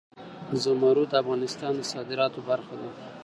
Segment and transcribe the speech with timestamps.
[0.63, 2.89] زمرد د افغانستان د صادراتو برخه ده.